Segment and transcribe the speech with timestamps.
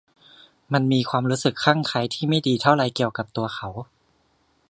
[0.73, 3.69] มันมีความรู้สึกคลั่งไคล้ที่ไม่ดีเท่าไหร่เกี่ยวกับตัวเขา